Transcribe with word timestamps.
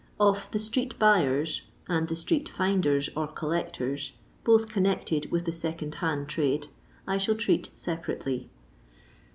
Of 0.19 0.49
the 0.49 0.57
Street 0.57 0.97
Buters 0.97 1.61
and 1.87 2.07
the 2.07 2.15
Street 2.15 2.49
Pihdbrs, 2.49 3.09
or 3.15 3.27
Collectors, 3.27 4.13
both 4.43 4.67
connected 4.67 5.31
with 5.31 5.45
the 5.45 5.51
second 5.53 5.93
hand 6.01 6.27
trade, 6.27 6.69
I 7.05 7.19
shall 7.19 7.35
treat 7.35 7.69
separately. 7.75 8.49